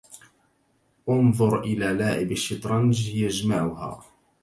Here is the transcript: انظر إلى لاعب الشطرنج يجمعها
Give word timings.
انظر 1.09 1.59
إلى 1.63 1.85
لاعب 1.93 2.31
الشطرنج 2.31 3.15
يجمعها 3.15 4.03